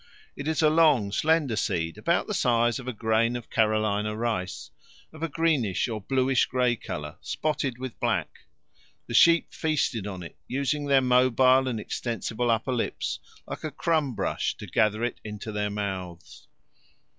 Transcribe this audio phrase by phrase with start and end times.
[0.35, 4.71] It is a long, slender seed, about the size of a grain of Carolina rice,
[5.13, 8.45] of a greenish or bluish grey colour, spotted with black.
[9.05, 14.15] The sheep feasted on it, using their mobile and extensible upper lips like a crumb
[14.15, 16.47] brush to gather it into their mouths.